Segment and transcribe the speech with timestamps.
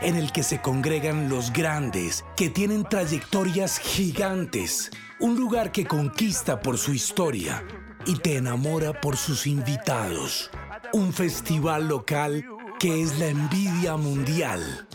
[0.00, 4.90] en el que se congregan los grandes, que tienen trayectorias gigantes.
[5.20, 7.64] Un lugar que conquista por su historia
[8.06, 10.50] y te enamora por sus invitados.
[10.92, 12.44] Un festival local
[12.78, 14.86] que es la envidia mundial.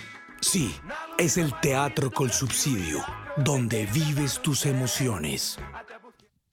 [0.41, 0.73] Sí,
[1.17, 3.03] es el teatro con subsidio,
[3.37, 5.57] donde vives tus emociones.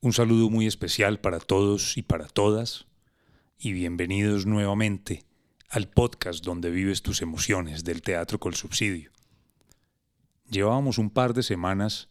[0.01, 2.87] Un saludo muy especial para todos y para todas
[3.59, 5.30] y bienvenidos nuevamente
[5.71, 9.13] al podcast donde vives tus emociones del Teatro con Subsidio.
[10.51, 12.09] Llevábamos un par de semanas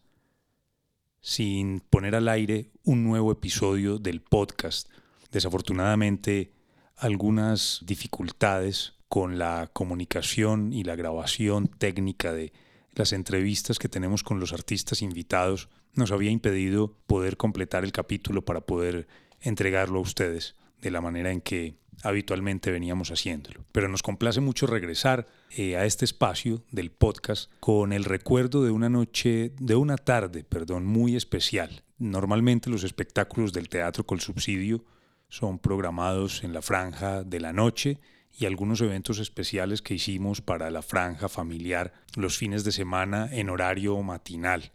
[1.19, 4.87] sin poner al aire un nuevo episodio del podcast.
[5.31, 6.53] Desafortunadamente,
[6.95, 12.53] algunas dificultades con la comunicación y la grabación técnica de
[12.93, 18.45] las entrevistas que tenemos con los artistas invitados nos había impedido poder completar el capítulo
[18.45, 19.09] para poder
[19.41, 23.65] entregarlo a ustedes de la manera en que habitualmente veníamos haciéndolo.
[23.71, 28.71] Pero nos complace mucho regresar eh, a este espacio del podcast con el recuerdo de
[28.71, 31.83] una noche, de una tarde, perdón, muy especial.
[31.97, 34.83] Normalmente los espectáculos del teatro con subsidio
[35.27, 37.99] son programados en la franja de la noche
[38.37, 43.49] y algunos eventos especiales que hicimos para la franja familiar los fines de semana en
[43.49, 44.71] horario matinal,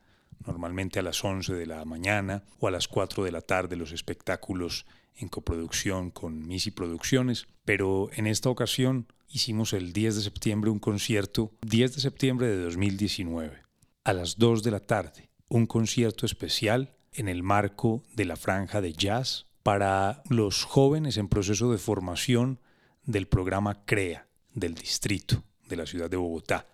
[0.47, 3.93] normalmente a las 11 de la mañana o a las 4 de la tarde los
[3.93, 4.87] espectáculos
[5.17, 10.79] en coproducción con Misi Producciones, pero en esta ocasión hicimos el 10 de septiembre un
[10.79, 13.63] concierto, 10 de septiembre de 2019,
[14.05, 18.81] a las 2 de la tarde, un concierto especial en el marco de la franja
[18.81, 22.61] de jazz para los jóvenes en proceso de formación
[23.05, 26.67] del programa CREA del distrito de la ciudad de Bogotá.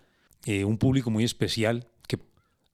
[0.45, 2.19] Eh, un público muy especial que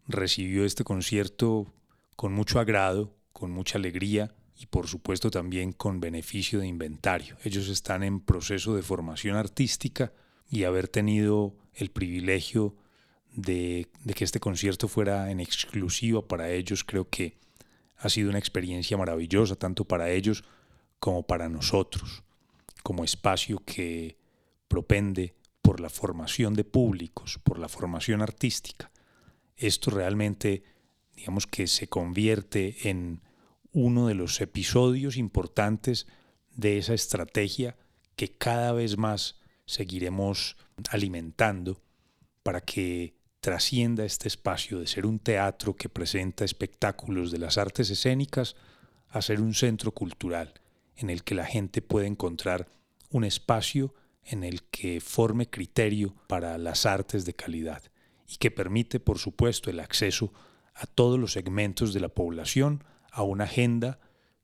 [0.07, 1.71] recibió este concierto
[2.15, 7.37] con mucho agrado, con mucha alegría y por supuesto también con beneficio de inventario.
[7.43, 10.11] Ellos están en proceso de formación artística
[10.49, 12.75] y haber tenido el privilegio
[13.33, 17.37] de, que este concierto fuera en exclusiva para ellos creo que
[17.97, 20.43] ha sido una experiencia maravillosa tanto para ellos
[20.99, 22.23] como para nosotros
[22.87, 24.17] como espacio que
[24.69, 28.89] propende por la formación de públicos, por la formación artística.
[29.57, 30.63] Esto realmente,
[31.13, 33.19] digamos que se convierte en
[33.77, 36.07] uno de los episodios importantes
[36.55, 37.77] de esa estrategia
[38.15, 40.57] que cada vez más seguiremos
[40.89, 41.79] alimentando
[42.41, 47.91] para que trascienda este espacio de ser un teatro que presenta espectáculos de las artes
[47.91, 48.55] escénicas
[49.09, 50.55] a ser un centro cultural
[50.95, 52.67] en el que la gente puede encontrar
[53.11, 57.83] un espacio en el que forme criterio para las artes de calidad
[58.27, 60.33] y que permite, por supuesto, el acceso
[60.73, 62.83] a todos los segmentos de la población
[63.17, 63.99] a una agenda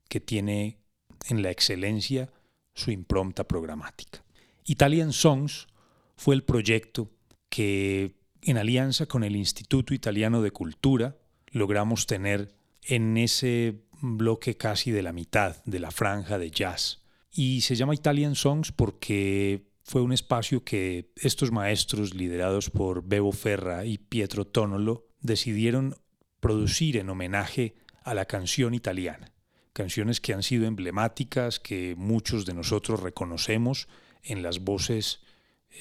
[0.08, 0.80] que tiene
[1.28, 2.32] en la excelencia
[2.74, 4.24] su impronta programática.
[4.64, 5.68] Italian Songs
[6.16, 7.10] fue el proyecto
[7.48, 11.16] que, en alianza con el Instituto Italiano de Cultura,
[11.52, 12.52] logramos tener
[12.82, 17.94] en ese bloque casi de la mitad de la franja de jazz y se llama
[17.94, 24.46] Italian Songs porque fue un espacio que estos maestros liderados por Bebo Ferra y Pietro
[24.46, 25.96] Tonolo decidieron
[26.40, 29.32] producir en homenaje a la canción italiana.
[29.72, 33.88] Canciones que han sido emblemáticas, que muchos de nosotros reconocemos
[34.22, 35.20] en las voces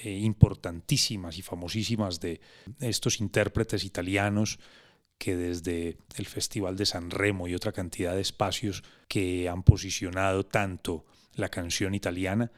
[0.03, 2.41] eh, importantísimas y famosísimas de
[2.79, 4.59] estos intérpretes italianos
[5.19, 10.45] que desde el Festival de San Remo y otra cantidad de espacios que han posicionado
[10.45, 11.05] tanto
[11.35, 12.51] la canción italiana,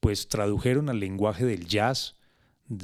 [0.00, 2.16] pues tradujeron al lenguaje del jazz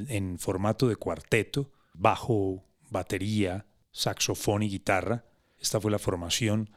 [0.08, 5.25] en formato de cuarteto, bajo, batería, saxofón y guitarra.
[5.61, 6.70] Esta fue la formación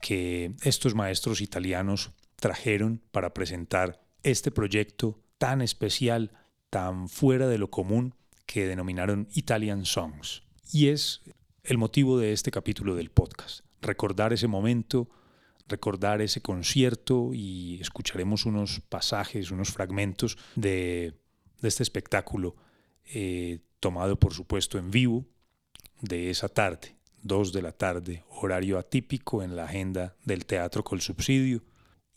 [0.00, 6.32] que estos maestros italianos trajeron para presentar este proyecto tan especial,
[6.70, 8.14] tan fuera de lo común,
[8.46, 10.42] que denominaron Italian Songs.
[10.72, 11.22] Y es
[11.62, 15.08] el motivo de este capítulo del podcast, recordar ese momento,
[15.68, 21.14] recordar ese concierto y escucharemos unos pasajes, unos fragmentos de,
[21.62, 22.56] este espectáculo
[23.14, 25.26] eh, tomado por supuesto en vivo
[26.00, 31.00] de esa tarde, dos de la tarde, horario atípico en la agenda del Teatro Col
[31.00, 31.62] Subsidio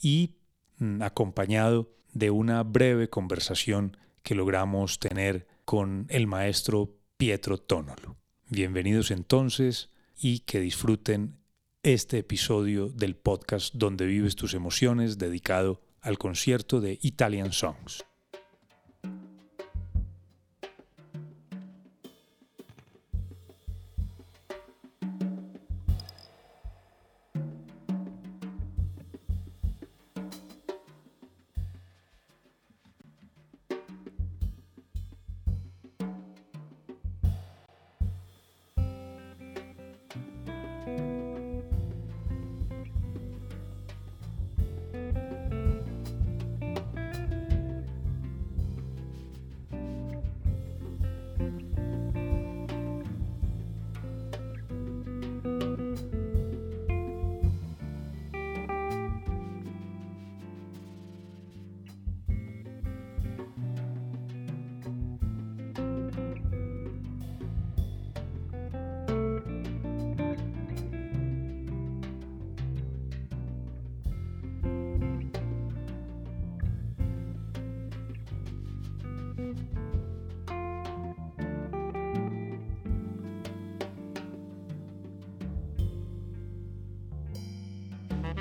[0.01, 0.35] y
[0.77, 8.17] mm, acompañado de una breve conversación que logramos tener con el maestro Pietro Tonolo.
[8.49, 11.37] Bienvenidos entonces y que disfruten
[11.83, 18.05] este episodio del podcast Donde vives tus emociones dedicado al concierto de Italian Songs.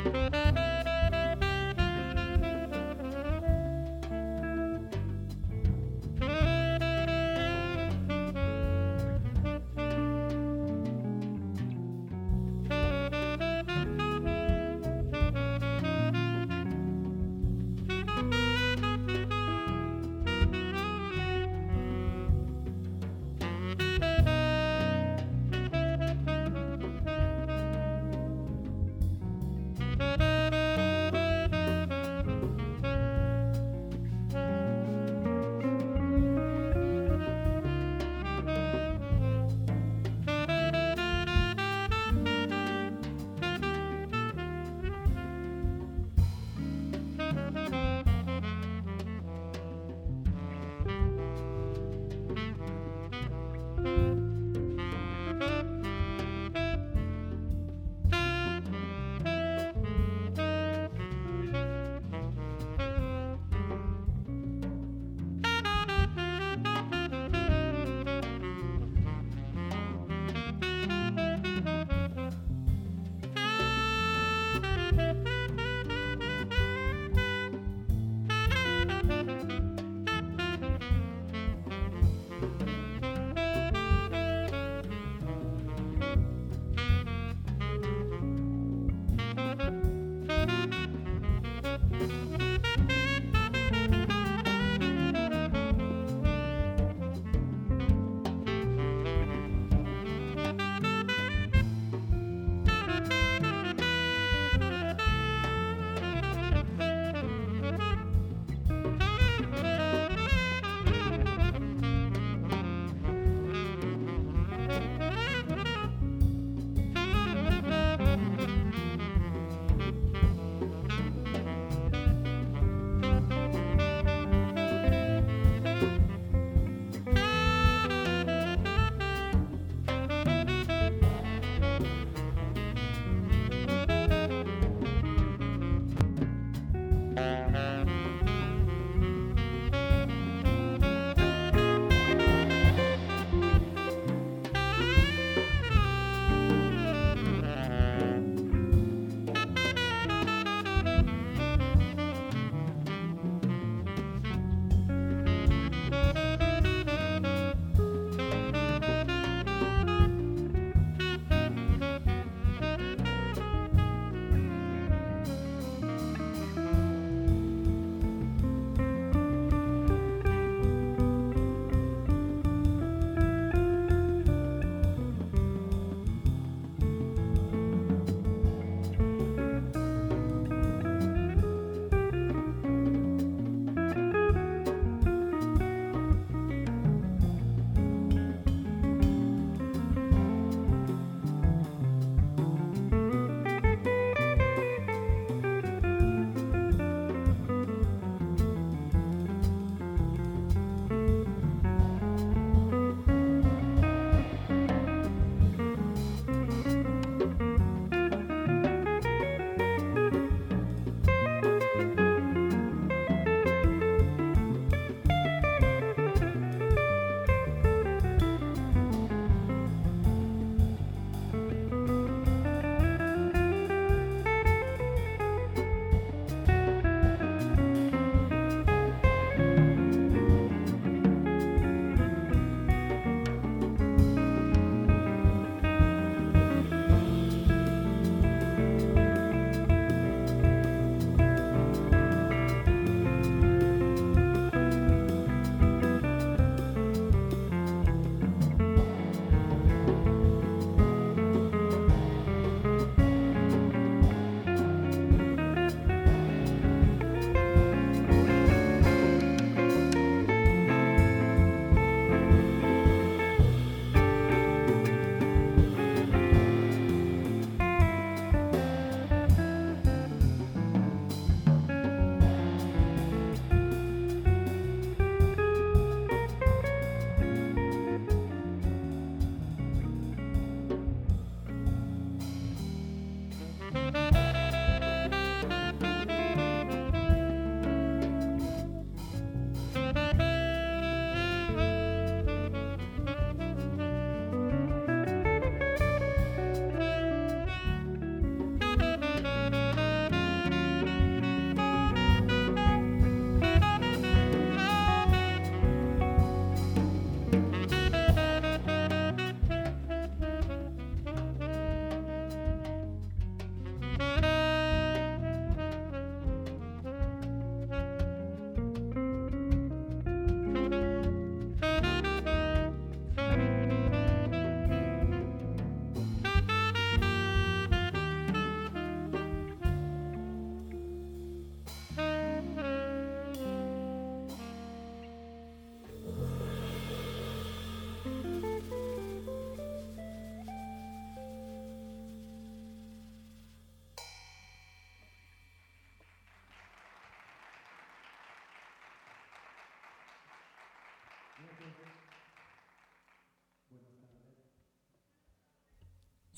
[0.05, 0.52] Música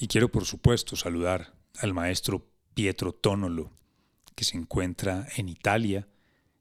[0.05, 3.73] Y quiero por supuesto saludar al maestro Pietro Tonolo,
[4.35, 6.07] que se encuentra en Italia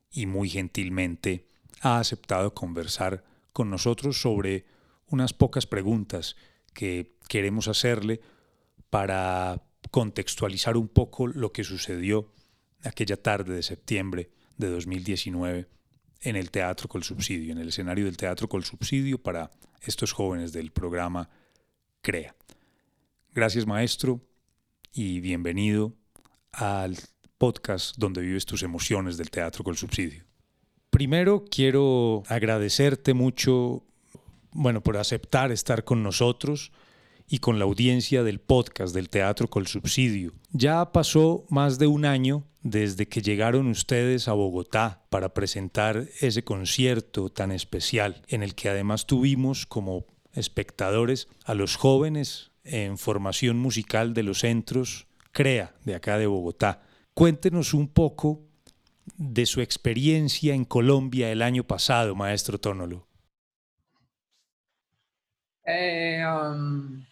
[0.10, 1.50] y muy gentilmente
[1.82, 4.66] ha aceptado conversar con nosotros sobre
[5.08, 6.38] unas pocas preguntas
[6.74, 8.22] que queremos hacerle
[8.90, 12.32] para contextualizar un poco lo que sucedió
[12.86, 15.68] aquella tarde de septiembre de 2019
[16.22, 20.54] en el Teatro Col Subsidio, en el escenario del Teatro Col Subsidio para estos jóvenes
[20.54, 21.30] del programa
[22.02, 22.34] CREA.
[23.36, 24.22] Gracias maestro
[24.94, 25.96] y bienvenido
[26.52, 26.96] al
[27.40, 30.24] podcast donde vives tus emociones del Teatro Col Subsidio.
[30.92, 33.88] Primero quiero agradecerte mucho,
[34.52, 36.72] bueno, por aceptar estar con nosotros
[37.28, 40.34] y con la audiencia del podcast del Teatro Col Subsidio.
[40.52, 46.44] Ya pasó más de un año desde que llegaron ustedes a Bogotá para presentar ese
[46.44, 53.58] concierto tan especial, en el que además tuvimos como espectadores a los jóvenes en formación
[53.58, 56.82] musical de los centros CREA de acá de Bogotá.
[57.14, 58.42] Cuéntenos un poco
[59.18, 63.08] de su experiencia en Colombia el año pasado, maestro Tonolo.
[65.66, 67.04] Eh, um,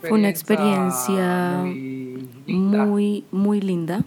[0.00, 1.64] Fue una experiencia
[2.46, 4.04] muy, muy linda.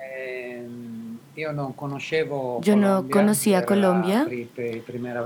[0.00, 4.26] Em, yo no, conocía Colombia,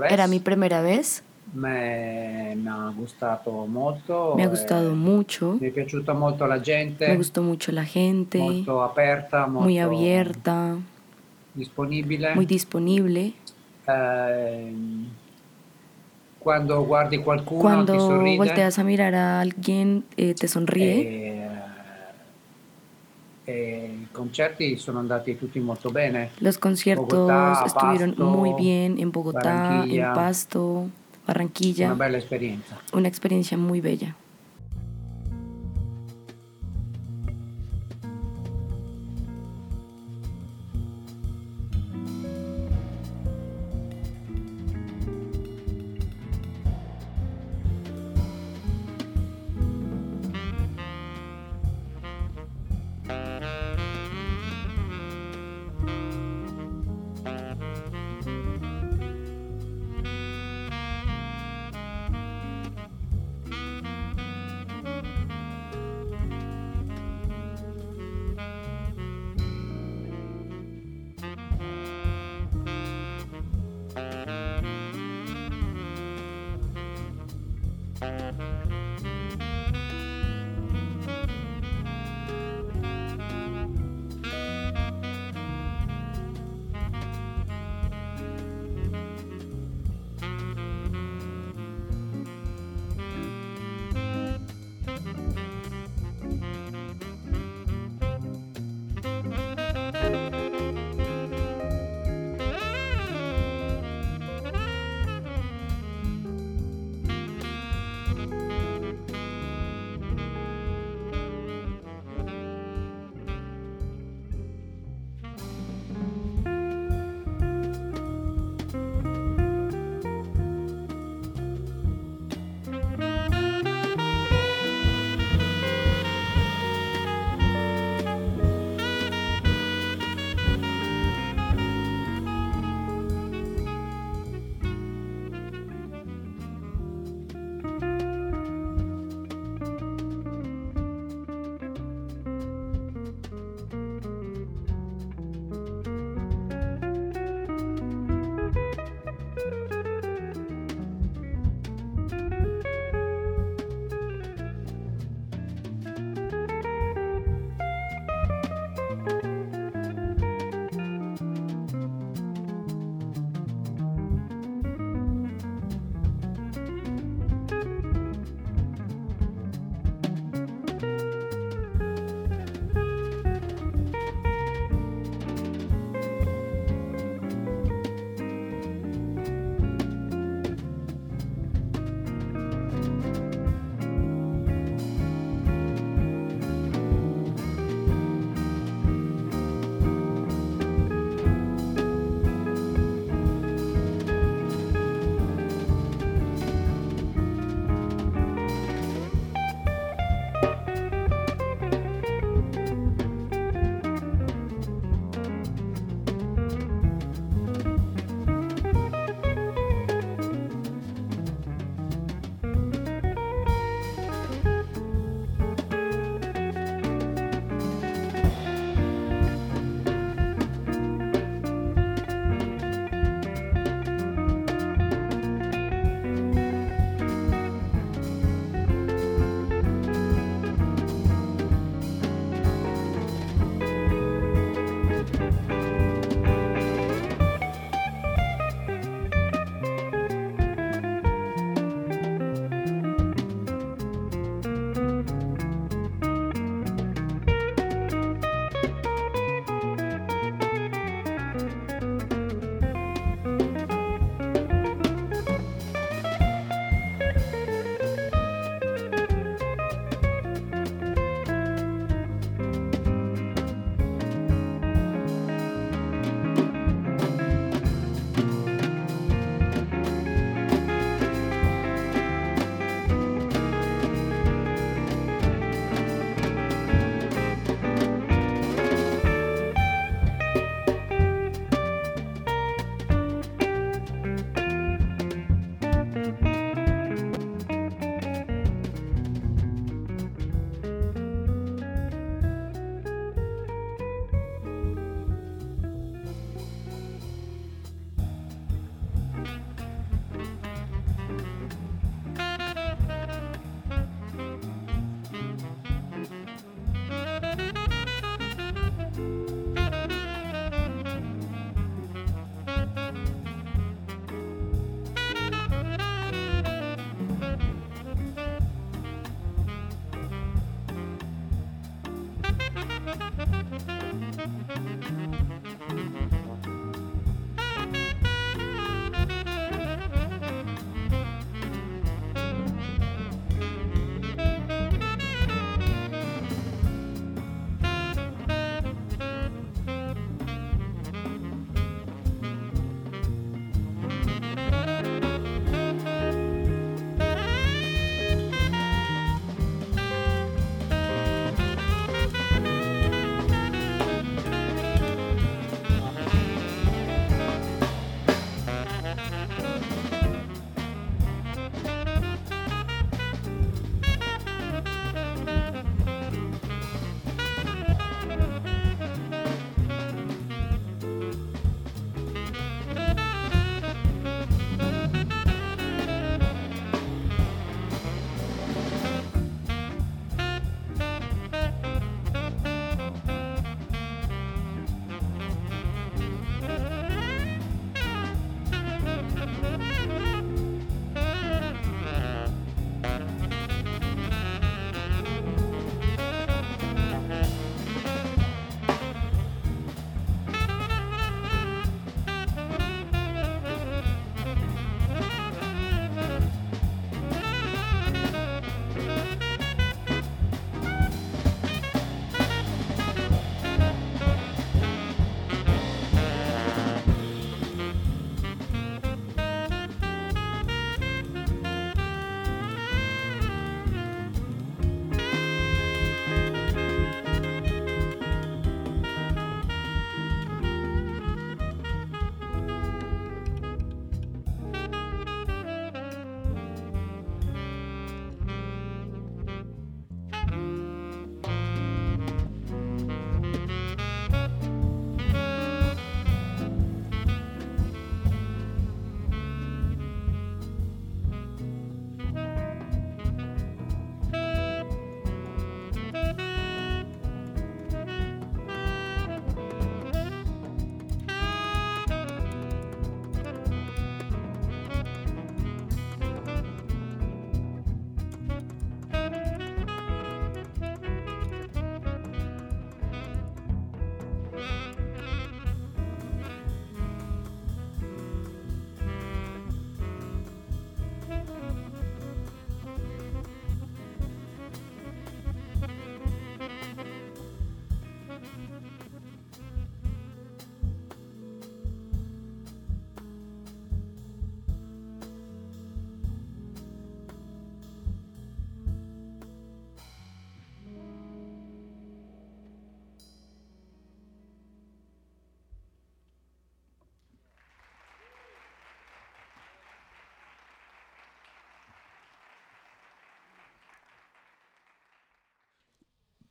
[0.09, 1.23] era mi primera vez.
[1.53, 4.33] Me, ha gustado mucho.
[4.35, 5.57] Me ha gustado mucho.
[5.59, 7.07] Me ha mucho la gente.
[7.07, 8.39] Me gustó mucho la gente.
[9.49, 10.77] muy abierta.
[11.53, 12.35] Disponible.
[12.35, 13.33] Muy disponible.
[13.87, 15.07] Em,
[16.39, 21.01] cuando guardi qualcuno Cuando volteas a mirar a alguien, eh, te sonríe.
[21.01, 21.49] Eh,
[23.47, 26.31] eh, i concerti sono andati tutti molto bene.
[26.39, 30.89] Los conciertos Bogotá, estuvieron Pasto, muy bien en Bogotá, en Pasto,
[31.27, 31.87] Barranquilla.
[31.87, 32.77] Una bella experiencia.
[32.93, 34.15] Una experiencia muy bella.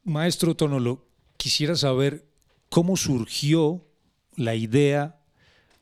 [0.06, 1.04] Maestro Tonolo,
[1.36, 2.28] quisiera saber
[2.68, 3.84] cómo surgió
[4.36, 5.18] la idea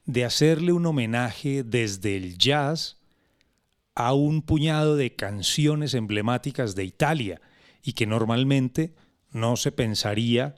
[0.07, 2.97] de hacerle un homenaje desde el jazz
[3.95, 7.43] a un puñado de canciones emblemáticas de Italia
[7.83, 8.95] y que normalmente
[9.31, 10.55] no se pensaría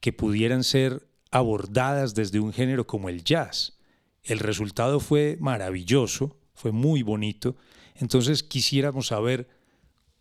[0.00, 3.78] que pudieran ser abordadas desde un género como el jazz.
[4.24, 7.56] El resultado fue maravilloso, fue muy bonito,
[7.94, 9.48] entonces quisiéramos saber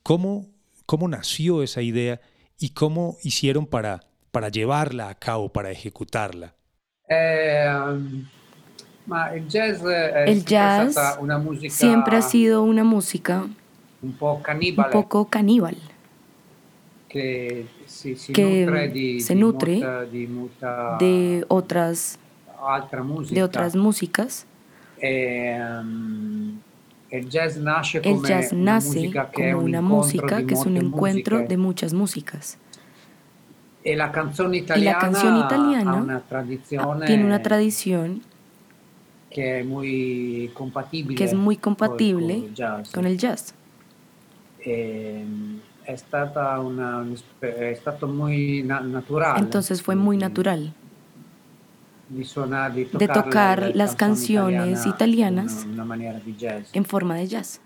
[0.02, 0.48] cómo,
[0.86, 2.22] cómo nació esa idea
[2.60, 6.56] y cómo hicieron para, para llevarla a cabo, para ejecutarla.
[7.10, 7.68] Eh,
[9.34, 9.82] el jazz,
[10.26, 10.96] el jazz
[11.70, 13.48] siempre ha sido una música
[14.02, 15.78] un, poco caníbal
[17.08, 22.20] que, si, si que nutre di, se di nutre molta, di molta de otras
[23.04, 23.36] musica.
[23.36, 24.46] de otras músicas.
[25.02, 26.15] E, um,
[27.18, 30.46] el jazz nace El come jazz una nace música che è como un una música
[30.46, 32.58] que es un encuentro de muchas músicas.
[33.84, 38.22] E la canzone Y la italiana, canción italiana una tiene una tradición
[39.30, 42.92] che è muy compatibile que es muy compatible col jazz.
[42.92, 43.54] con el jazz.
[44.60, 45.24] E,
[45.84, 47.06] è stata una,
[47.40, 50.85] è stato muy na- naturale Entonces fue muy natural suonare, di
[52.10, 55.66] de tocar, tocar la- la las canciones italiana italianas
[56.74, 57.62] en forma de jazz.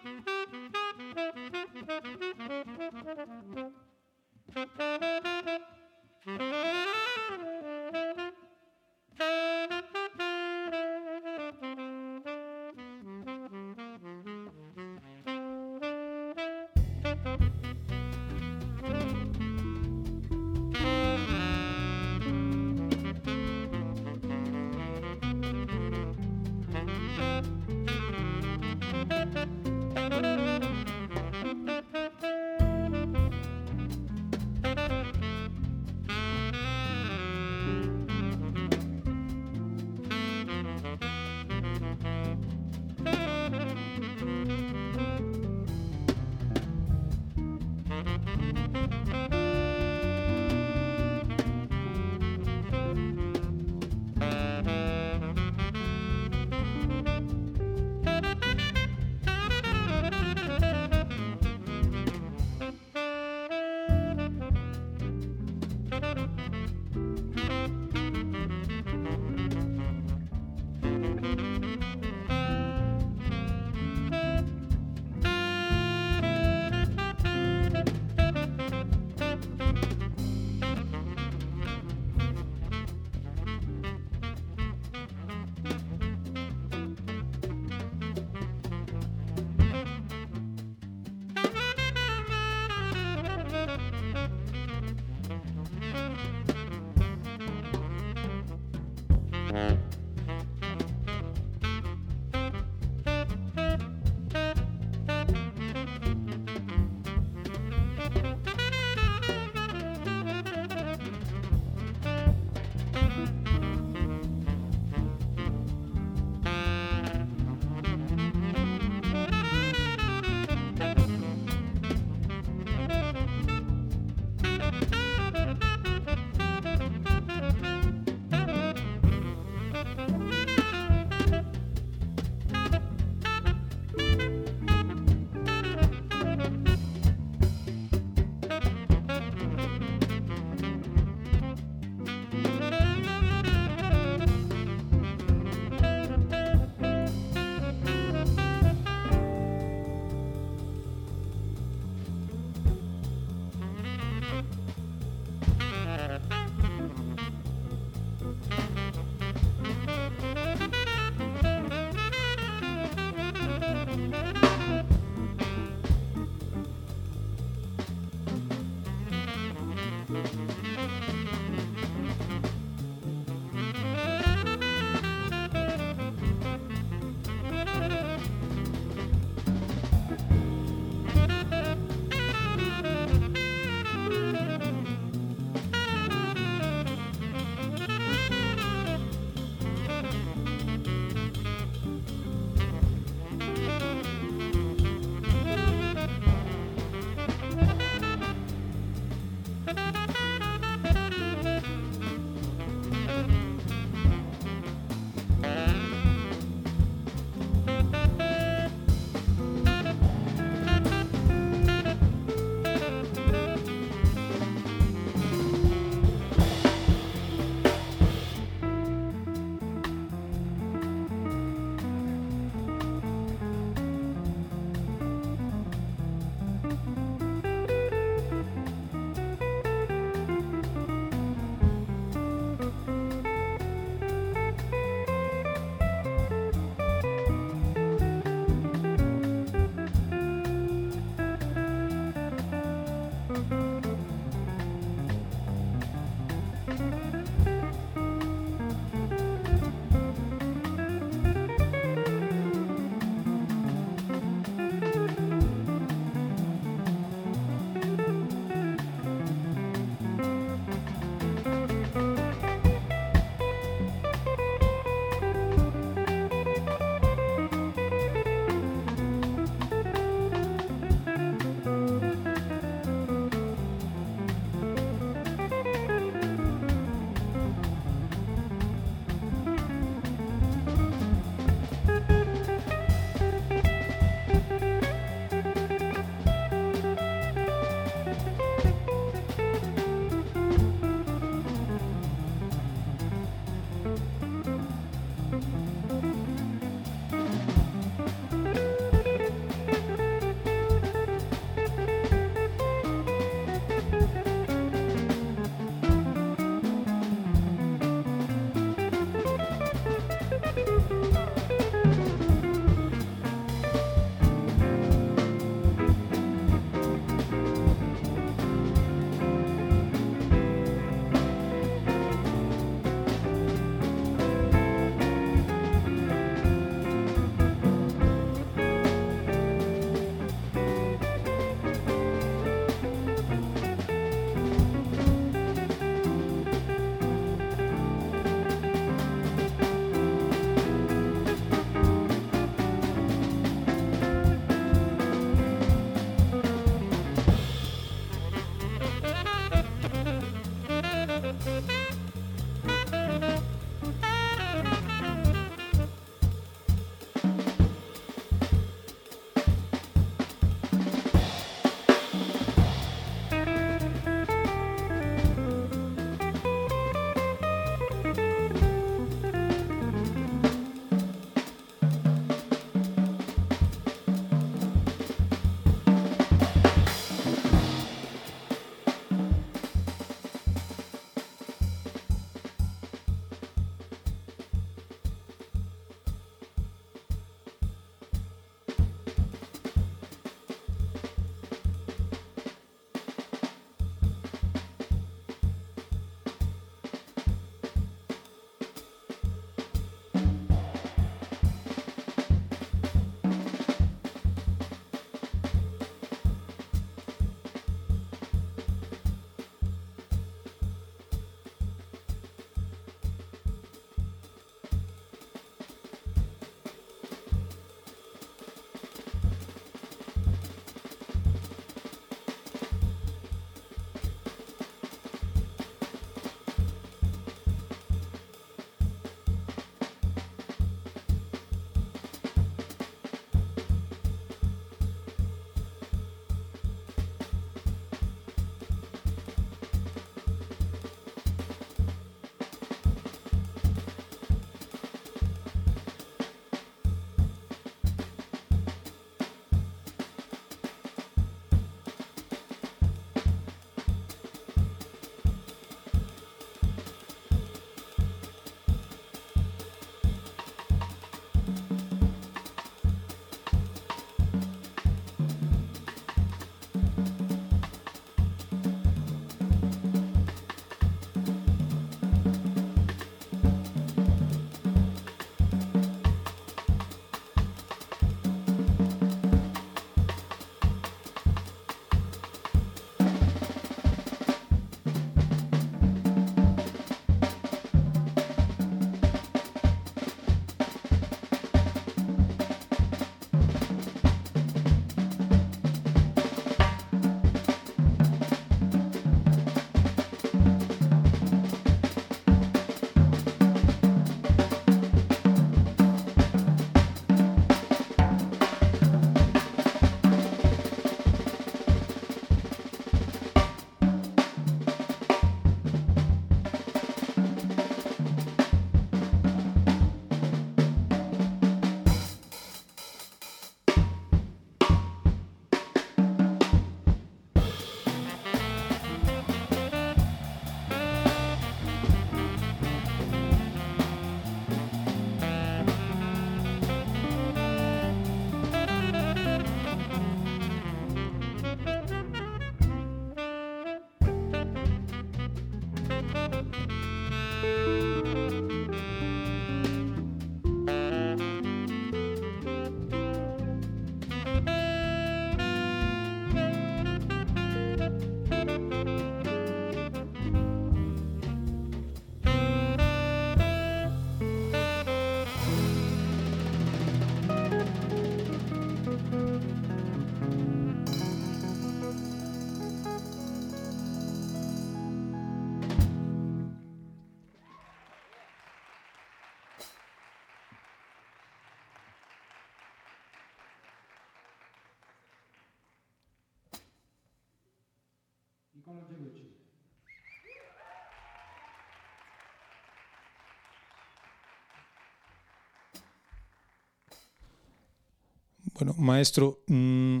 [598.58, 600.00] Bueno, maestro, mm,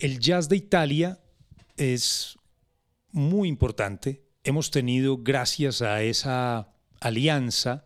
[0.00, 1.20] el jazz de Italia
[1.76, 2.36] es
[3.12, 4.24] muy importante.
[4.42, 7.84] Hemos tenido, gracias a esa alianza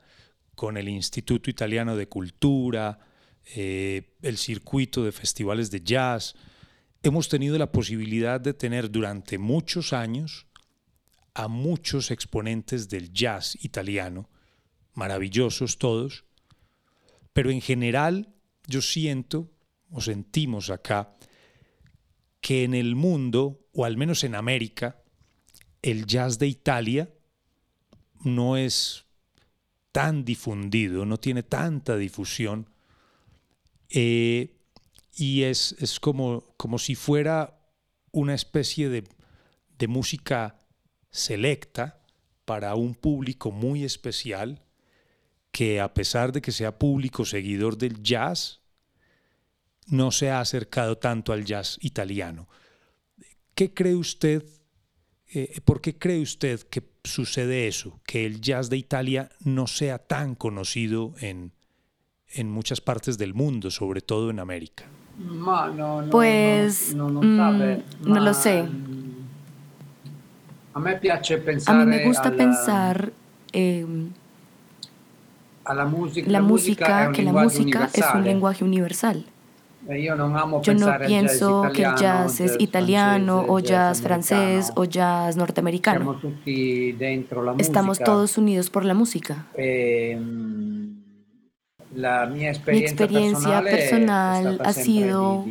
[0.55, 2.99] con el Instituto Italiano de Cultura,
[3.55, 6.35] eh, el circuito de festivales de jazz,
[7.03, 10.47] hemos tenido la posibilidad de tener durante muchos años
[11.35, 14.29] a muchos exponentes del jazz italiano,
[14.95, 16.25] maravillosos todos,
[17.33, 18.35] pero en general
[18.67, 19.51] yo siento
[19.91, 21.17] o sentimos acá
[22.41, 25.03] que en el mundo, o al menos en América,
[25.83, 27.15] el jazz de Italia
[28.25, 29.05] no es
[29.93, 32.69] tan difundido, no tiene tanta difusión,
[33.89, 34.58] eh,
[35.19, 37.59] y es, es como, como, si fuera
[38.13, 39.05] una especie de,
[39.77, 40.57] de música
[41.11, 42.01] selecta
[42.45, 44.63] para un público muy especial
[45.51, 48.61] que a pesar de que sea público seguidor del jazz,
[49.87, 52.49] no se ha acercado tanto al jazz italiano.
[53.57, 54.45] ¿Qué cree usted,
[55.35, 59.99] eh, por qué cree usted que sucede eso, que el jazz de Italia no sea
[59.99, 61.53] tan conocido en,
[62.29, 64.89] en muchas partes del mundo, sobre todo en América?
[66.11, 68.69] Pues no, lo sé.
[70.75, 73.13] A mí me gusta pensar
[73.53, 74.11] em,
[75.75, 79.25] la música, la música que la música es un lenguaje universal.
[80.63, 86.21] Yo no pienso que el jazz es italiano o jazz francés o jazz norteamericano.
[87.59, 89.47] Estamos todos unidos por la música.
[91.95, 95.45] Em, mi experiencia personal ha sido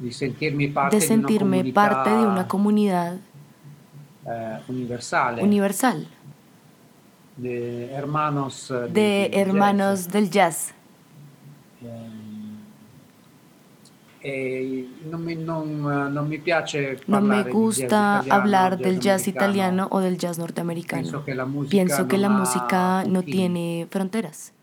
[0.00, 3.16] de sentirme parte de una comunidad
[4.26, 5.40] eh, universal.
[5.40, 6.08] universal
[7.36, 10.74] de hermanos, eh, de hermanos del jazz.
[14.26, 20.00] Eh, no, me, no, no, me piace no me gusta hablar del jazz italiano o
[20.00, 21.02] del jazz norteamericano.
[21.68, 24.53] Pienso que la música, no, tiene fronteras.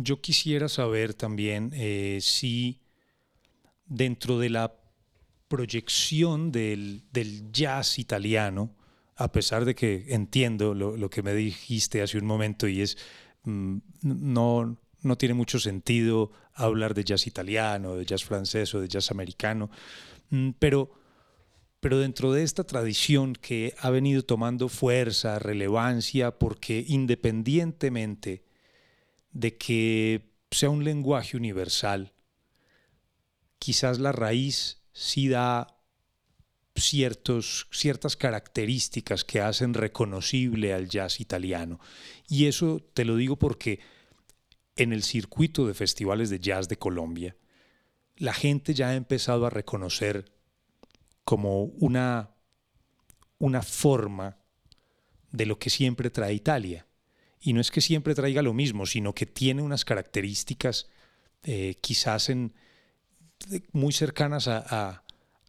[0.00, 2.78] Yo quisiera saber también eh, si
[3.84, 4.72] dentro de la
[5.48, 8.76] proyección del, del, jazz italiano,
[9.16, 12.96] a pesar de que entiendo lo, lo, que me dijiste hace un momento y es,
[13.42, 18.86] mm, no, no tiene mucho sentido hablar de jazz italiano, de jazz francés o de
[18.86, 19.68] jazz americano,
[20.30, 20.92] mm, pero,
[21.80, 28.46] pero dentro de esta tradición que ha venido tomando fuerza, relevancia, porque independientemente
[29.32, 32.12] de que sea un lenguaje universal,
[33.58, 35.78] quizás la raíz sí da
[36.74, 41.80] ciertos, ciertas características que hacen reconocible al jazz italiano.
[42.28, 43.80] Y eso te lo digo porque
[44.76, 47.36] en el circuito de festivales de jazz de Colombia,
[48.16, 50.32] la gente ya ha empezado a reconocer
[51.24, 52.30] como una,
[53.38, 54.38] una forma
[55.30, 56.86] de lo que siempre trae Italia.
[57.40, 60.88] Y no es que siempre traiga lo mismo, sino que tiene unas características
[61.42, 62.30] eh, quizás
[63.72, 65.04] muy cercanas a, a,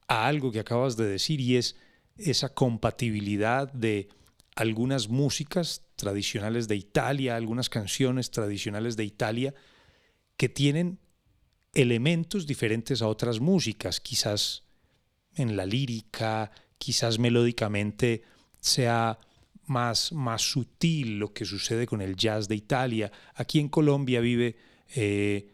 [0.08, 1.76] a algo que acabas de decir y es
[2.18, 4.10] esa compatibilidad de
[4.56, 9.54] algunas músicas tradicionales de Italia, algunas canciones tradicionales de Italia
[10.38, 11.00] que tienen
[11.74, 14.64] elementos diferentes a otras músicas, quizás
[15.36, 18.24] en la lírica, quizás melódicamente
[18.60, 19.20] sea
[19.70, 23.12] más, más sutil lo que sucede con el jazz de Italia.
[23.36, 24.56] Aquí en Colombia vive
[24.96, 25.52] eh,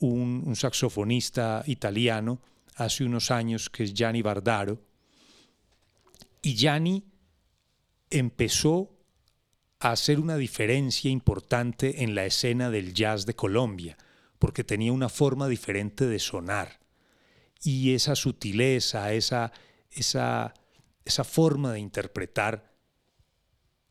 [0.00, 2.40] un, saxofonista italiano
[2.76, 4.80] hace unos años que es Gianni Bardaro,
[6.40, 7.04] y Gianni
[8.10, 8.90] empezó
[9.80, 13.98] a hacer una diferencia importante en la escena del jazz de Colombia,
[14.38, 16.78] porque tenía una forma diferente de sonar.
[17.60, 19.52] Y esa sutileza, esa,
[19.90, 20.54] esa,
[21.04, 22.77] esa forma de interpretar,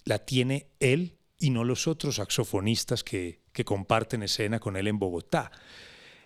[0.08, 5.00] la tiene él y no los otros saxofonistas que, que comparten escena con él en
[5.00, 5.52] Bogotá.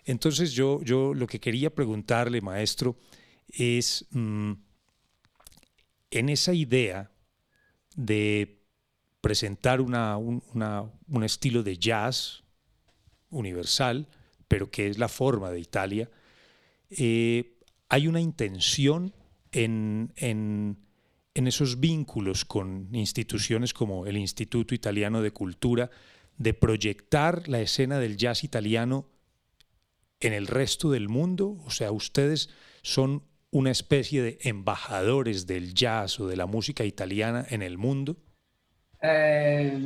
[0.04, 2.96] Entonces yo, yo lo que quería preguntarle, maestro,
[3.48, 4.52] es mm,
[6.10, 7.10] en esa idea
[7.96, 8.62] de
[9.20, 12.44] presentar una, un, estilo de jazz
[13.30, 14.08] universal,
[14.48, 16.10] pero que es la forma de Italia,
[16.90, 17.58] eh,
[17.88, 19.14] hay una intención
[19.52, 20.78] en, en,
[21.34, 25.90] en, esos vínculos con instituciones como el Instituto Italiano de Cultura
[26.38, 29.06] de proyectar la escena del jazz italiano
[30.20, 31.58] en el resto del mundo.
[31.66, 32.50] O sea, ustedes
[32.82, 38.16] son una especie de embajadores del jazz o de la música italiana en el mundo?
[39.02, 39.78] Eh,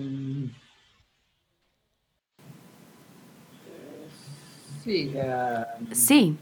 [4.87, 5.11] Sí.
[5.17, 6.37] Eh, sí.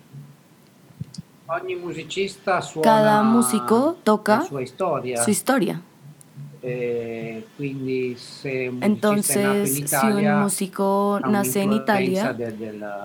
[2.83, 4.61] Cada músico toca su
[5.31, 5.81] historia.
[6.67, 7.45] Eh,
[8.81, 12.35] Entonces, si un músico nace en Italia,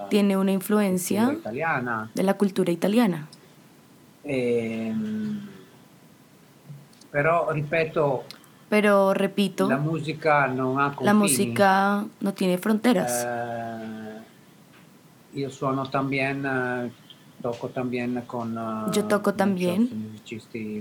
[0.10, 1.36] tiene una influencia
[2.16, 3.28] de la cultura italiana.
[4.24, 5.42] Ehm,
[7.12, 8.24] pero, repito,
[8.70, 13.26] pero repito, la música no, ha la música no tiene fronteras.
[13.28, 14.20] Eh,
[15.42, 16.92] yo suono también eh,
[17.42, 19.90] Toco también con, uh, Yo toco también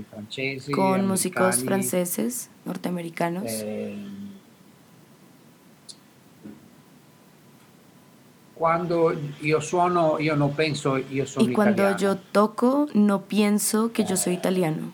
[0.09, 3.43] francesi, con músicos franceses, norteamericanos.
[3.47, 3.95] Eh,
[8.55, 14.03] cuando yo suono, yo no pienso yo soy Y cuando yo toco, no pienso que
[14.03, 14.91] yo soy italiano.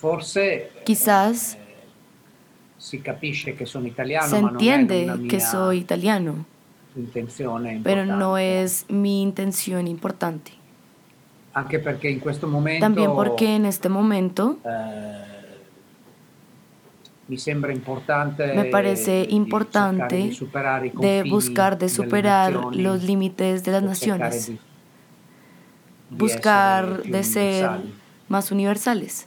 [0.00, 1.58] Forse Quizás eh,
[2.78, 6.46] si capisce que sono italiano, se entiende que soy italiano,
[7.82, 10.57] pero no es mi intención importante.
[12.80, 15.24] También porque en este momento eh,
[17.28, 20.32] me, importante me parece importante
[20.94, 24.52] de, buscar de superar los límites de las naciones,
[26.10, 27.70] buscar de ser
[28.28, 29.26] más universales.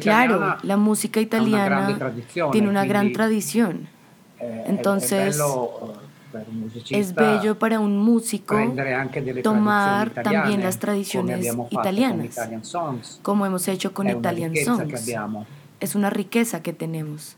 [0.00, 2.12] claro, la música italiana
[2.52, 3.88] tiene una gran tradición.
[4.40, 5.40] Eh, Entonces,
[6.90, 8.56] es bello para un músico
[9.42, 12.38] tomar también las tradiciones italianas,
[13.22, 15.12] como hemos hecho con Italian Songs.
[15.80, 17.36] Es una riqueza que tenemos.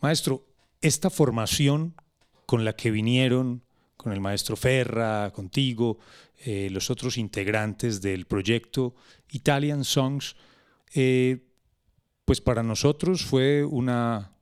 [0.00, 0.46] Maestro,
[0.80, 1.94] esta formación
[2.46, 3.62] con la que vinieron,
[3.96, 5.98] con el maestro Ferra, contigo,
[6.44, 8.94] eh, los otros integrantes del proyecto
[9.30, 10.36] Italian Songs,
[10.94, 11.46] eh,
[12.24, 14.32] pues para nosotros fue una,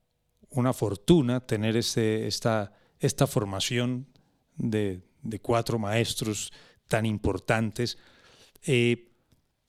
[0.51, 4.07] una fortuna tener este, esta, esta formación
[4.57, 5.03] de,
[5.43, 6.53] cuatro maestros
[6.89, 7.99] tan importantes.
[8.67, 9.11] Eh,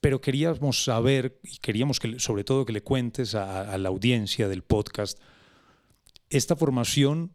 [0.00, 4.62] pero queríamos saber y queríamos que sobre todo que le cuentes a, la audiencia del
[4.62, 5.18] podcast,
[6.30, 7.32] esta formación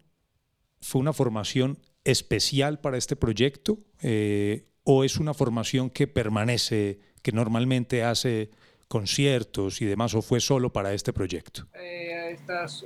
[0.80, 7.32] fue una formación especial para este proyecto eh, o es una formación que permanece, que
[7.32, 8.50] normalmente hace
[8.88, 11.66] conciertos y demás o fue solo para este proyecto?
[11.76, 12.38] Eh,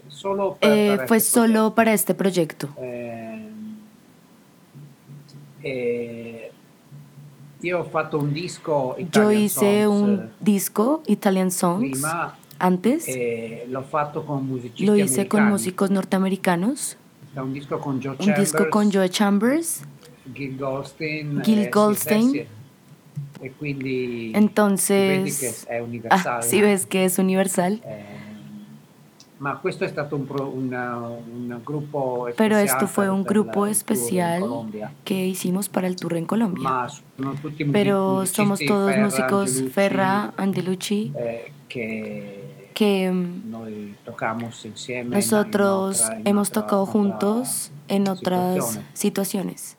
[0.10, 2.70] solo eh, fue este solo para este proyecto.
[9.12, 12.04] Yo hice un disco Italian Songs
[12.60, 13.06] antes.
[13.08, 16.98] Eh, lo hice con músicos norteamericanos.
[17.36, 19.84] Un disco con Joe un disco con Joe Chambers.
[20.34, 21.44] Gil Goldstein.
[21.44, 22.48] Gil eh, Goldstein.
[24.34, 25.68] Entonces,
[26.10, 27.82] ah, si ves que es universal.
[27.86, 28.16] Eh,
[32.38, 34.44] pero esto fue un grupo especial
[35.04, 36.88] que hicimos para el tour en Colombia.
[37.72, 42.45] Pero somos todos músicos Ferra, Andelucci, eh, que
[45.06, 49.75] nosotros hemos tocado juntos en otras situaciones.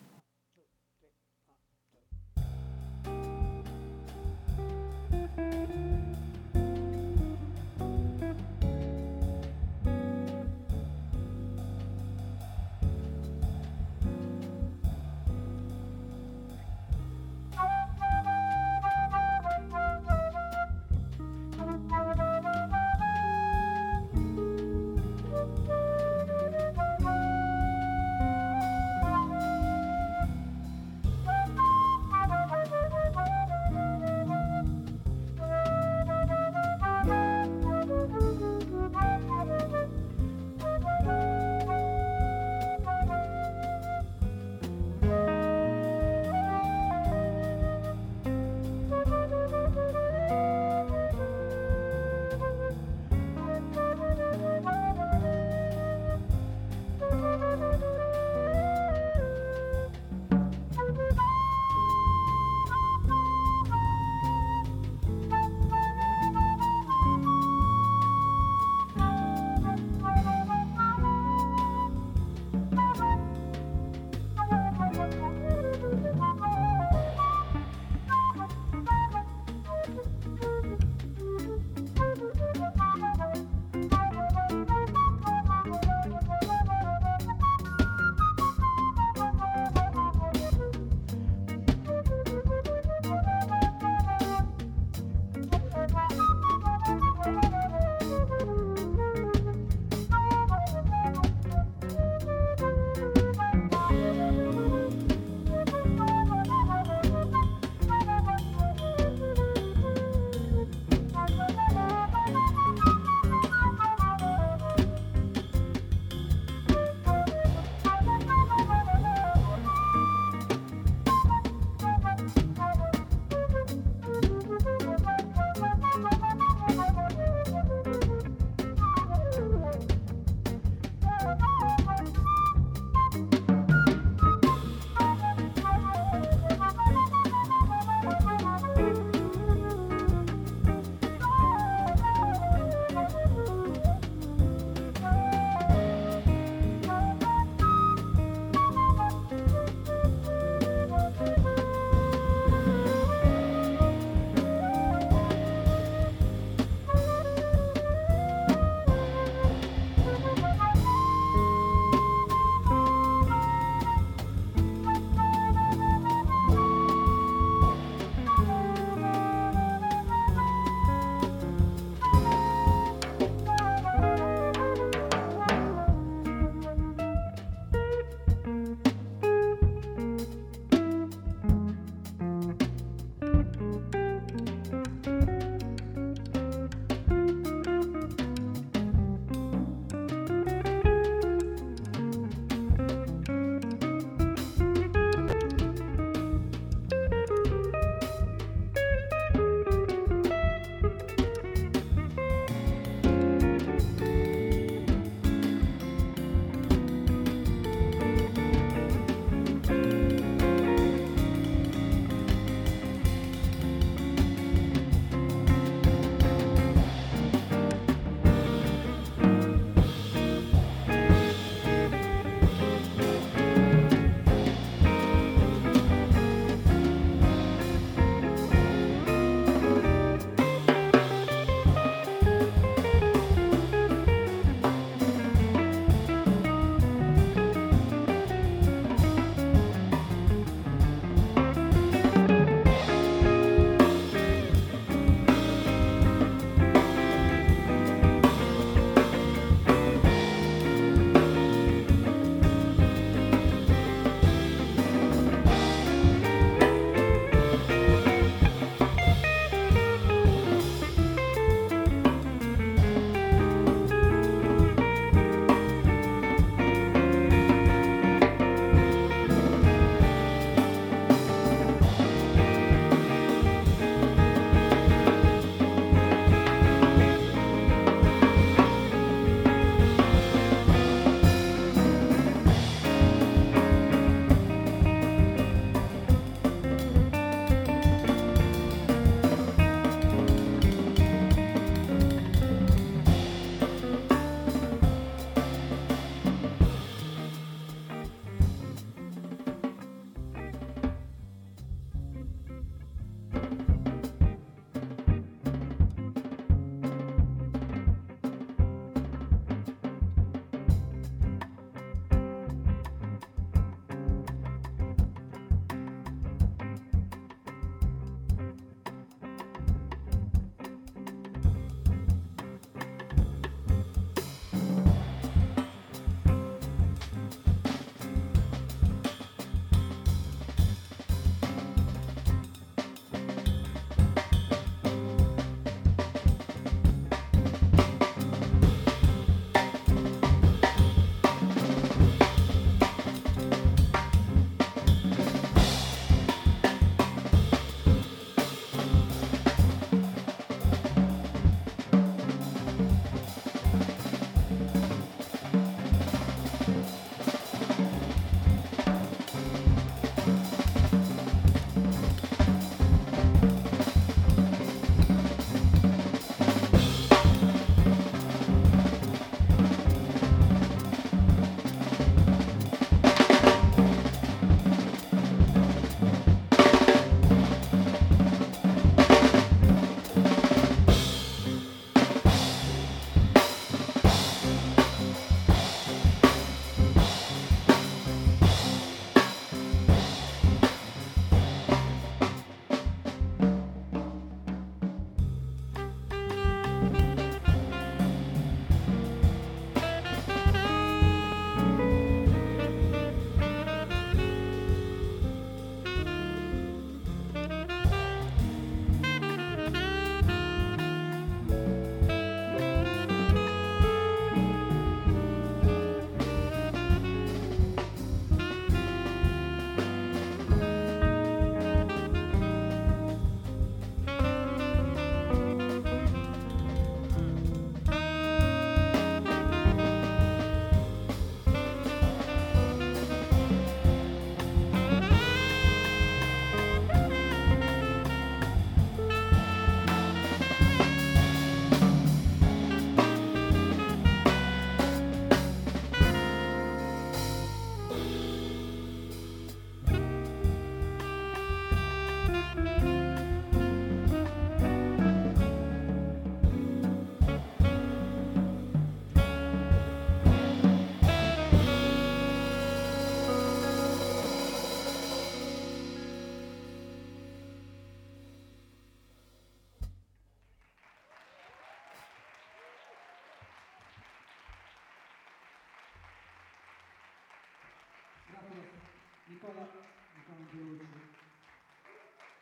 [479.47, 480.83] から時間表示、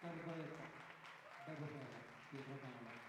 [0.01, 0.65] 頑張れば、
[1.45, 2.01] 頑張れば、
[2.33, 3.04] 頑張れば。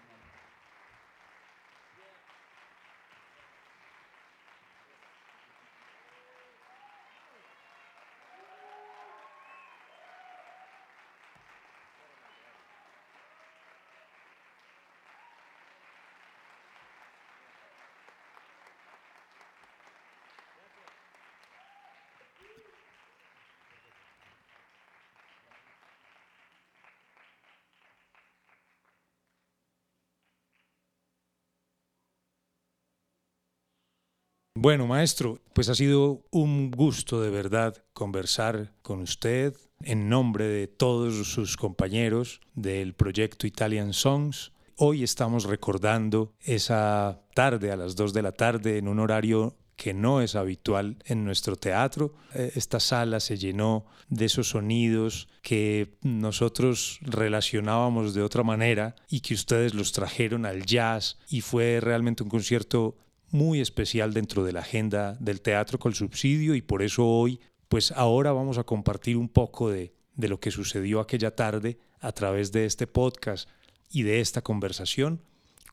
[34.59, 40.65] Bueno, maestro, pues ha sido un gusto de verdad conversar con usted en nombre de
[40.65, 44.53] todos sus compañeros del proyecto Italian Songs.
[44.75, 49.93] Hoy estamos recordando esa tarde a las 2 de la tarde en un horario que
[49.93, 52.15] no es habitual en nuestro teatro.
[52.33, 59.19] Eh, esta sala se llenó de esos sonidos que nosotros relacionábamos de otra manera y
[59.19, 62.97] que ustedes los trajeron al jazz y fue realmente un concierto
[63.31, 67.91] muy especial dentro de la agenda del teatro con subsidio y por eso hoy, pues
[67.91, 72.51] ahora vamos a compartir un poco de, de lo que sucedió aquella tarde a través
[72.51, 73.49] de este podcast
[73.89, 75.21] y de esta conversación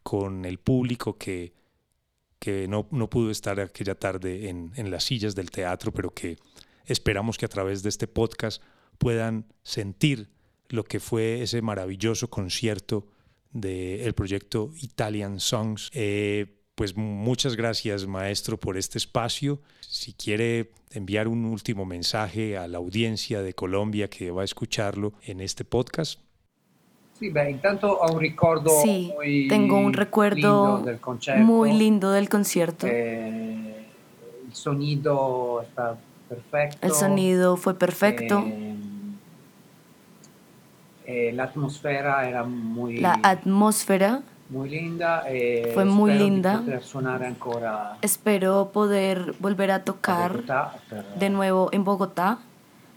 [0.03, 1.55] con el público que,
[2.39, 6.37] que no, no pudo estar aquella tarde en, en las sillas del teatro, pero que
[6.85, 8.63] esperamos que a través de este podcast
[8.99, 10.29] puedan sentir
[10.69, 13.07] lo que fue ese maravilloso concierto
[13.53, 15.91] del proyecto Italian Songs.
[15.95, 19.61] Eh, pues muchas gracias, maestro, por este espacio.
[19.81, 25.13] Si quiere enviar un último mensaje a la audiencia de Colombia que va a escucharlo
[25.23, 26.21] en este podcast.
[27.19, 29.15] Sí, intanto un recuerdo sí,
[29.49, 30.85] tengo un recuerdo
[31.37, 32.89] muy lindo del concierto.
[32.89, 33.87] Eh,
[34.49, 35.97] el sonido está
[36.29, 36.79] perfecto.
[36.81, 38.45] El sonido fue perfecto.
[38.47, 38.77] Eh,
[41.07, 42.97] eh, la atmósfera era muy...
[42.97, 44.23] La atmósfera
[44.55, 45.25] muy linda.
[45.29, 46.63] Eh, Fue muy linda.
[47.27, 50.43] Ancora espero poder volver a tocar
[51.19, 52.39] de nuevo en Bogotá.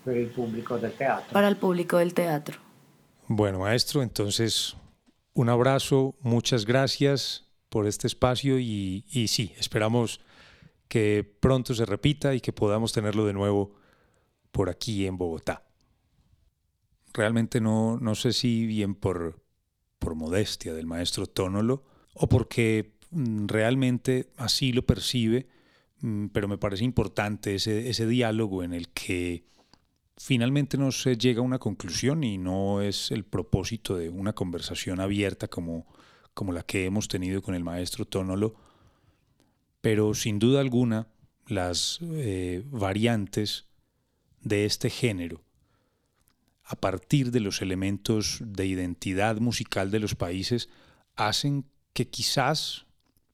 [0.06, 1.34] Para el público del teatro.
[1.34, 2.58] Para el público del teatro.
[3.28, 4.78] Bueno, maestro, entonces
[5.34, 10.22] un abrazo, muchas gracias por este espacio y, y sí, esperamos
[10.88, 13.76] que pronto se repita y que podamos tenerlo de nuevo
[14.52, 15.64] por aquí en Bogotá.
[17.14, 19.42] Realmente no, no sé si bien por,
[20.00, 21.84] por modestia del maestro Tónolo
[22.14, 25.48] o porque mm, realmente así lo percibe,
[26.02, 29.46] mm, pero me parece importante ese, ese diálogo en el que
[30.18, 35.00] finalmente no se llega a una conclusión y no es el propósito de una conversación
[35.00, 35.86] abierta como,
[36.34, 38.56] como la que hemos tenido con el maestro Tónolo,
[39.82, 41.08] pero sin duda alguna
[41.46, 43.68] las eh, variantes
[44.42, 45.47] de este género
[46.68, 50.68] a partir de los elementos de identidad musical de los países
[51.16, 52.86] hacen que quizás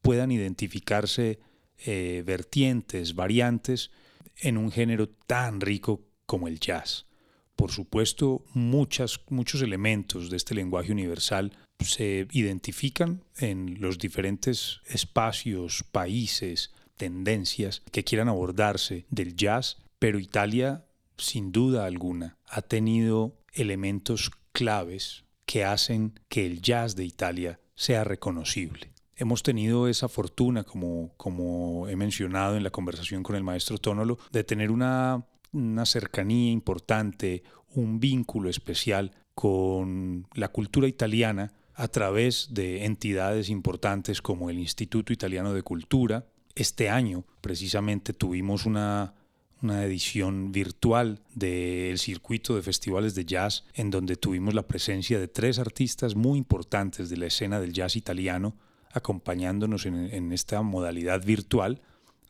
[0.02, 1.40] puedan identificarse
[1.80, 3.90] eh, vertientes, variantes
[4.38, 7.08] en un género tan rico como el jazz.
[7.56, 15.84] Por supuesto, muchas, muchos elementos de este lenguaje universal se identifican en los diferentes espacios,
[15.92, 20.86] países, tendencias que quieran abordarse del jazz, pero Italia
[21.18, 28.04] sin duda alguna, ha tenido elementos claves que hacen que el jazz de Italia sea
[28.04, 28.94] reconocible.
[29.16, 34.20] Hemos tenido esa fortuna, como, como he mencionado en la conversación con el maestro Tónolo,
[34.32, 42.50] de tener una, una cercanía importante, un vínculo especial con la cultura italiana a través
[42.52, 46.28] de entidades importantes como el Instituto Italiano de Cultura.
[46.54, 49.16] Este año precisamente tuvimos una
[49.64, 55.30] una edición virtual del circuito de festivales de jazz en donde tuvimos la presencia de
[55.30, 58.58] tres artistas muy importantes de la escena del jazz italiano
[58.92, 61.82] acompañándonos en, esta modalidad virtual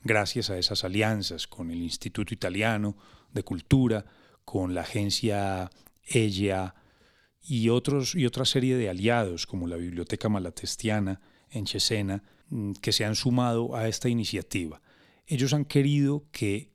[0.04, 2.96] gracias a esas alianzas con el Instituto Italiano
[3.32, 4.06] de Cultura,
[4.44, 5.70] con la agencia
[6.04, 6.74] EGEA
[7.42, 11.20] y, otros, y otra serie de aliados como la Biblioteca Malatestiana
[11.50, 14.80] en Cesena mm, que se han sumado a esta iniciativa.
[15.26, 16.73] Ellos han querido que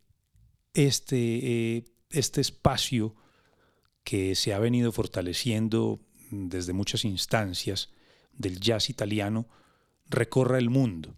[0.87, 3.15] este, eh, este espacio
[4.05, 5.99] que se ha venido fortaleciendo
[6.31, 7.89] desde muchas instancias
[8.33, 9.47] del jazz italiano
[10.07, 11.17] recorra el mundo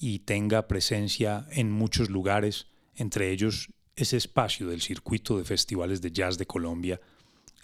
[0.00, 6.10] y tenga presencia en muchos lugares, entre ellos ese espacio del circuito de festivales de
[6.10, 7.00] jazz de Colombia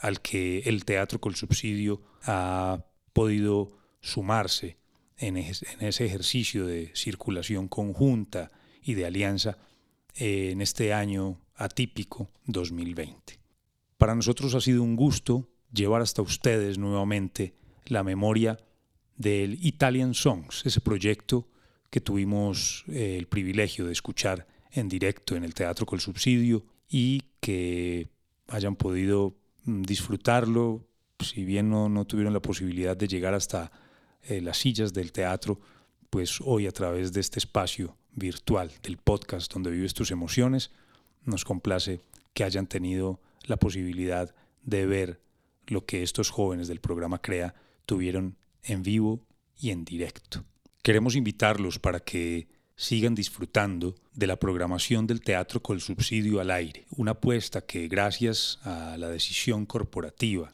[0.00, 4.76] al que el Teatro con Subsidio ha podido sumarse
[5.16, 8.50] en ese ejercicio de circulación conjunta
[8.82, 9.58] y de alianza
[10.14, 13.38] en este año atípico 2020.
[13.98, 17.54] Para nosotros ha sido un gusto llevar hasta ustedes nuevamente
[17.86, 18.58] la memoria
[19.16, 21.48] del Italian Songs, ese proyecto
[21.90, 27.22] que tuvimos eh, el privilegio de escuchar en directo en el Teatro Col Subsidio y
[27.40, 28.08] que
[28.48, 30.86] hayan podido mm, disfrutarlo,
[31.20, 33.70] si bien no, no tuvieron la posibilidad de llegar hasta
[34.22, 35.60] eh, las sillas del teatro,
[36.10, 40.70] pues hoy a través de este espacio virtual del podcast donde vives tus emociones,
[41.24, 42.00] nos complace
[42.32, 45.20] que hayan tenido la posibilidad de ver
[45.66, 47.54] lo que estos jóvenes del programa CREA
[47.86, 49.20] tuvieron en vivo
[49.58, 50.44] y en directo.
[50.82, 56.86] Queremos invitarlos para que sigan disfrutando de la programación del teatro con subsidio al aire,
[56.90, 60.52] una apuesta que gracias a la decisión corporativa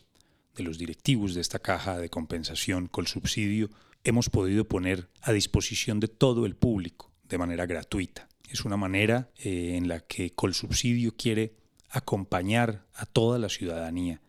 [0.55, 3.71] de los directivos de esta caja de compensación con subsidio
[4.05, 8.29] hemos podido poner a disposición de todo el público de manera gratuita.
[8.49, 11.55] Es una manera eh, en la que Colsubsidio quiere
[11.89, 14.21] acompañar a toda la ciudadanía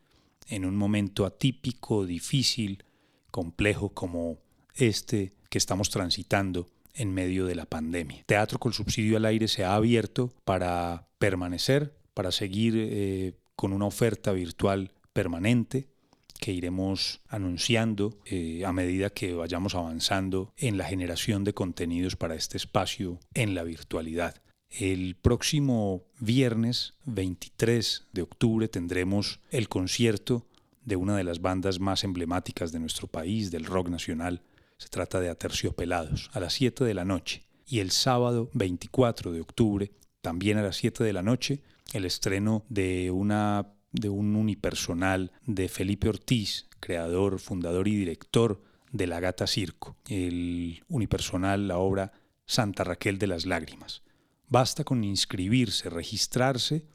[0.47, 2.83] en un momento atípico, difícil,
[3.31, 4.39] complejo como
[4.75, 8.23] este que estamos transitando en medio de la pandemia.
[8.25, 13.85] Teatro con subsidio al aire se ha abierto para permanecer, para seguir eh, con una
[13.85, 15.87] oferta virtual permanente
[16.41, 22.33] que iremos anunciando eh, a medida que vayamos avanzando en la generación de contenidos para
[22.33, 24.41] este espacio en la virtualidad.
[24.71, 30.47] El próximo viernes 23 de octubre tendremos el concierto
[30.83, 34.41] de una de las bandas más emblemáticas de nuestro país, del rock nacional.
[34.77, 37.43] Se trata de Aterciopelados, a las 7 de la noche.
[37.67, 41.59] Y el sábado 24 de octubre, también a las 7 de la noche,
[41.93, 48.61] el estreno de una de un unipersonal de Felipe Ortiz, creador, fundador y director
[48.91, 52.11] de La Gata Circo, el unipersonal, la obra
[52.45, 54.03] Santa Raquel de las Lágrimas.
[54.47, 56.85] Basta con inscribirse, registrarse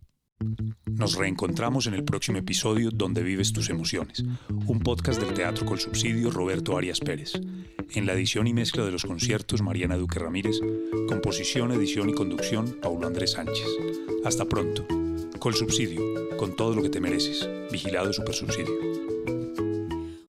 [0.87, 4.25] Nos reencontramos en el próximo episodio Donde vives tus emociones,
[4.66, 7.35] un podcast del Teatro con Subsidio Roberto Arias Pérez.
[7.91, 10.57] En la edición y mezcla de los conciertos Mariana Duque Ramírez,
[11.09, 13.66] composición, edición y conducción Paulo Andrés Sánchez.
[14.25, 14.87] Hasta pronto.
[15.39, 17.49] Col Subsidio, con todo lo que te mereces.
[17.70, 19.41] Vigilado Super Subsidio.